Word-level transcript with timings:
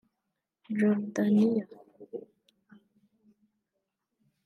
Jordania 0.77 1.61